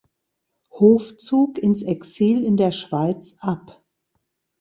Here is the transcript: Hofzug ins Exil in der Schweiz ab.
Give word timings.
Hofzug 0.71 1.59
ins 1.59 1.83
Exil 1.83 2.43
in 2.43 2.57
der 2.57 2.71
Schweiz 2.71 3.35
ab. 3.39 3.83